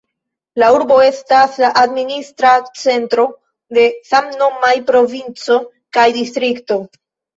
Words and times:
La 0.61 0.67
urbo 0.75 0.95
estas 1.07 1.59
la 1.63 1.69
administra 1.81 2.53
centro 2.85 3.25
de 3.79 3.85
samnomaj 4.13 4.73
provinco 4.89 5.59
kaj 5.99 6.09
distrikto. 6.17 6.81